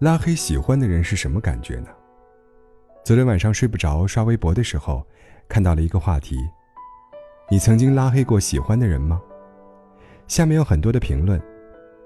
[0.00, 1.88] 拉黑喜欢的人是什么感觉呢？
[3.04, 5.06] 昨天晚上睡不着，刷微博的时候，
[5.46, 6.38] 看到了一个话题：
[7.50, 9.20] 你曾经拉黑过喜欢的人吗？
[10.26, 11.38] 下面有很多的评论，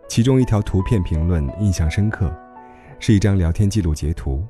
[0.09, 2.36] 其中一条图片评论印象深刻，
[2.99, 4.45] 是一张聊天记录截图。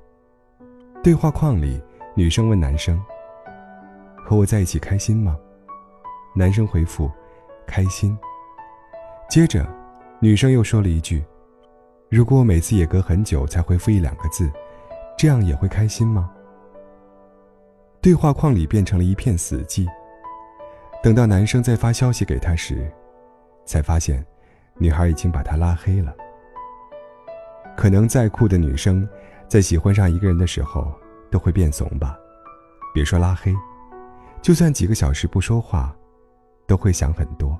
[1.03, 1.79] 对话框里，
[2.17, 2.99] 女生问男生
[4.25, 5.36] ：“和我在一起开心吗？”
[6.35, 7.11] 男生回复
[7.68, 8.17] ：“开心。”
[9.29, 9.68] 接着，
[10.18, 11.22] 女生又说了一句
[12.08, 14.50] ：“如果我每次也隔很久才回复一两个字，
[15.18, 16.30] 这样也会开心吗？”
[18.00, 19.86] 对话框里变成了一片死寂。
[21.03, 22.90] 等到男生再发消息给她时，
[23.64, 24.25] 才发现，
[24.77, 26.14] 女孩已经把他拉黑了。
[27.77, 29.08] 可能再酷的女生，
[29.49, 30.93] 在喜欢上一个人的时候，
[31.30, 32.16] 都会变怂吧？
[32.94, 33.55] 别说拉黑，
[34.41, 35.94] 就算几个小时不说话，
[36.66, 37.58] 都会想很多。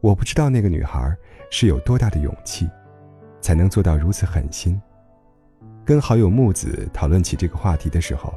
[0.00, 1.16] 我不知道那个女孩
[1.50, 2.68] 是有多大的勇气，
[3.40, 4.80] 才能做到如此狠心。
[5.84, 8.32] 跟好友木子讨论起这个话题的时候，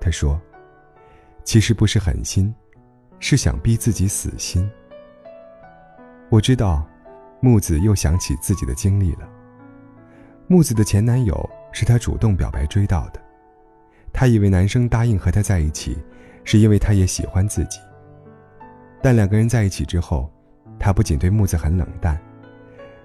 [0.00, 0.40] 他说
[1.44, 2.52] ：“其实不是狠心，
[3.20, 4.68] 是想逼自己死心。”
[6.30, 6.86] 我知道，
[7.40, 9.28] 木子又想起自己的经历了。
[10.46, 13.20] 木子的前男友是她主动表白追到的，
[14.12, 15.96] 她以为男生答应和她在一起，
[16.44, 17.78] 是因为他也喜欢自己。
[19.00, 20.28] 但两个人在一起之后，
[20.78, 22.20] 他不仅对木子很冷淡，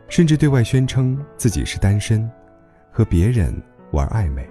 [0.07, 2.29] 甚至对外宣称自己是单身，
[2.91, 3.53] 和别人
[3.91, 4.47] 玩暧昧。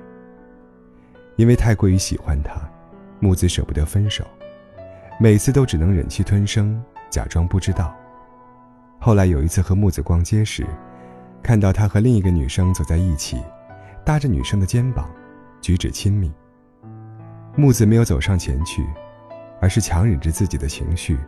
[1.36, 2.60] 因为太过于喜欢他，
[3.20, 4.24] 木子舍不得分手，
[5.18, 7.94] 每次都只能忍气吞声，假装不知道。
[8.98, 10.66] 后来有一次和木子逛街时，
[11.42, 13.42] 看到他和另一个女生走在一起，
[14.04, 15.08] 搭着女生的肩膀，
[15.60, 16.32] 举止亲密。
[17.56, 18.86] 木子没有走上前去，
[19.60, 21.18] 而是强忍着自己的情绪，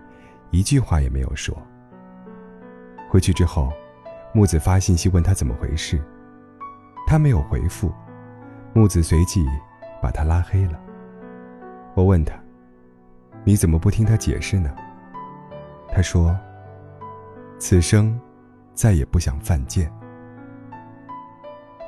[0.50, 1.56] 一句话也没有说。
[3.08, 3.72] 回去之后，
[4.36, 6.02] 木子发信息问他怎么回事，
[7.06, 7.92] 他没有回复，
[8.72, 9.46] 木子随即
[10.02, 10.80] 把他拉黑了。
[11.94, 12.34] 我问他
[13.44, 14.74] ：“你怎么不听他解释呢？”
[15.88, 16.36] 他说。
[17.56, 18.20] 此生，
[18.74, 19.90] 再也不想犯贱。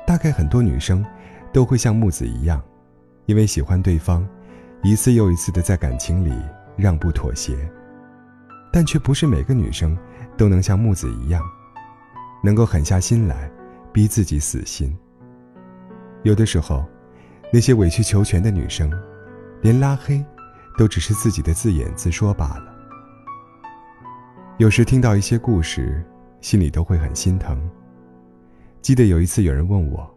[0.07, 1.05] 大概很多女生，
[1.51, 2.63] 都会像木子一样，
[3.25, 4.25] 因为喜欢对方，
[4.81, 6.33] 一次又一次的在感情里
[6.77, 7.69] 让步妥协。
[8.71, 9.95] 但却不是每个女生，
[10.37, 11.43] 都能像木子一样，
[12.43, 13.49] 能够狠下心来，
[13.91, 14.95] 逼自己死心。
[16.23, 16.85] 有的时候，
[17.51, 18.91] 那些委曲求全的女生，
[19.61, 20.23] 连拉黑，
[20.77, 22.75] 都只是自己的自演自说罢了。
[24.57, 26.03] 有时听到一些故事，
[26.41, 27.57] 心里都会很心疼。
[28.81, 30.09] 记得有一次有人问我，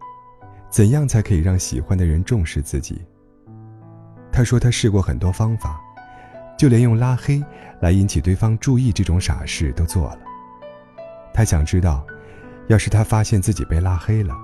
[0.70, 3.02] 怎样才可以让喜欢的人重视自己？
[4.32, 5.80] 他说他试过很多方法，
[6.56, 7.42] 就连用拉黑
[7.80, 10.18] 来引起对方注意这种傻事都做了。
[11.32, 12.06] 他想知道，
[12.68, 14.36] 要是他发现自己被拉黑了，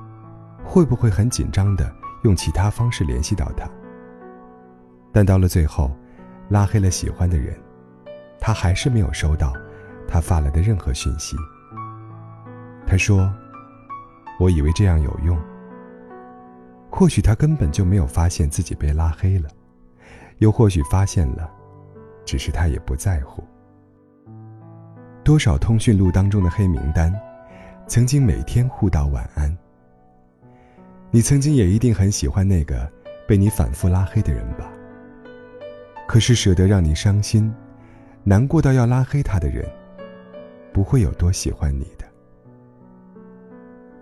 [0.65, 3.69] 会不会很紧张的用其他方式联系到他？
[5.13, 5.91] 但到了最后，
[6.49, 7.59] 拉黑了喜欢的人，
[8.41, 9.53] 他还是没有收到。
[10.09, 11.37] 他发来的任何讯息，
[12.87, 13.29] 他说
[14.39, 15.37] ：“我以为这样有用。
[16.89, 19.51] 或许他根本就没有发现自己被拉黑了，
[20.39, 21.51] 又或许发现了，
[22.25, 23.43] 只是他也不在乎。
[25.27, 27.13] 多少通讯录当中的黑名单，
[27.89, 29.53] 曾经每天互道晚安。
[31.11, 32.89] 你曾经也一定很喜欢那个
[33.27, 34.71] 被你反复拉黑的人吧？
[36.07, 37.53] 可是舍得让你伤心、
[38.23, 39.69] 难过到要拉黑他的人。”
[40.73, 42.05] 不会有多喜欢你的。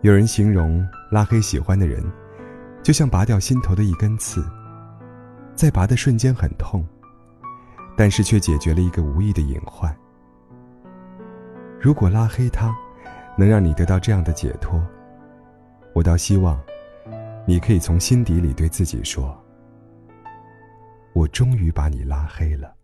[0.02, 2.04] 有人形容拉黑喜欢的人，
[2.82, 4.44] 就像拔掉心头的一根刺，
[5.54, 6.86] 在拔的瞬间很痛，
[7.96, 9.96] 但是却解决了一个无意的隐患。
[11.84, 12.74] 如果拉黑他，
[13.36, 14.82] 能让你得到这样的解脱，
[15.92, 16.58] 我倒希望，
[17.46, 19.38] 你可以从心底里对自己说
[21.12, 22.74] ：“我终于把你拉黑了。”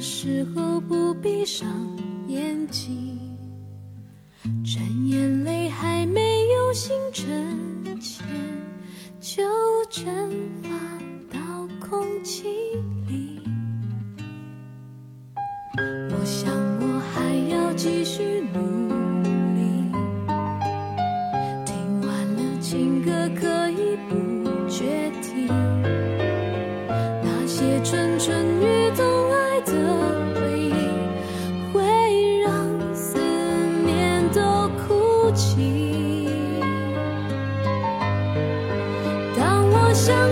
[0.00, 1.66] 时候不闭上
[2.28, 3.18] 眼睛，
[4.62, 7.26] 趁眼泪还没有形成
[7.98, 8.26] 前，
[9.20, 9.42] 就
[9.88, 10.04] 蒸
[10.62, 10.68] 发
[11.32, 12.44] 到空气
[13.08, 13.40] 里。
[16.10, 18.27] 我想我还要继续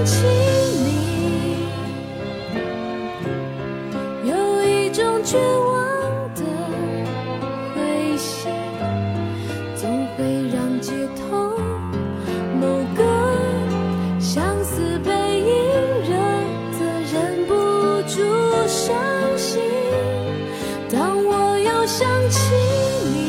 [0.07, 0.23] 请
[0.85, 1.67] 你
[4.25, 5.75] 有一种绝望
[6.33, 6.43] 的
[7.75, 8.53] 灰心
[9.75, 10.25] 总会
[10.55, 11.59] 让街头
[12.61, 13.03] 某个
[14.21, 15.11] 相思背
[15.41, 15.51] 影
[16.05, 16.15] 惹
[16.79, 16.79] 的
[17.13, 17.53] 忍不
[18.09, 18.23] 住
[18.69, 18.95] 伤
[19.37, 19.61] 心
[20.89, 22.55] 当我又想起
[23.13, 23.27] 你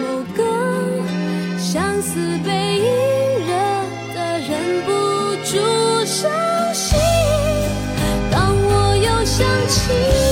[0.00, 0.02] 某
[0.36, 0.40] 个
[1.58, 2.84] 相思被引
[3.46, 3.52] 惹
[4.14, 4.50] 的忍
[4.84, 4.90] 不
[5.44, 5.50] 住
[6.04, 6.30] 伤
[6.74, 6.98] 心，
[8.30, 10.23] 当我又想起。